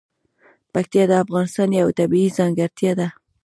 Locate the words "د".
1.07-1.11